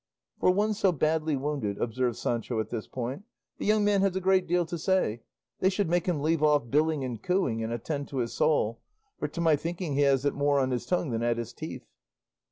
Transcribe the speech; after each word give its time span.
"For 0.39 0.49
one 0.49 0.73
so 0.73 0.91
badly 0.91 1.35
wounded," 1.37 1.77
observed 1.77 2.15
Sancho 2.17 2.59
at 2.59 2.71
this 2.71 2.87
point, 2.87 3.21
"this 3.59 3.67
young 3.67 3.85
man 3.85 4.01
has 4.01 4.15
a 4.15 4.19
great 4.19 4.47
deal 4.47 4.65
to 4.65 4.79
say; 4.79 5.21
they 5.59 5.69
should 5.69 5.91
make 5.91 6.07
him 6.07 6.23
leave 6.23 6.41
off 6.41 6.71
billing 6.71 7.03
and 7.03 7.21
cooing, 7.21 7.63
and 7.63 7.71
attend 7.71 8.07
to 8.07 8.17
his 8.17 8.33
soul; 8.33 8.81
for 9.19 9.27
to 9.27 9.39
my 9.39 9.55
thinking 9.55 9.93
he 9.93 10.01
has 10.01 10.25
it 10.25 10.33
more 10.33 10.59
on 10.59 10.71
his 10.71 10.87
tongue 10.87 11.11
than 11.11 11.21
at 11.21 11.37
his 11.37 11.53
teeth." 11.53 11.85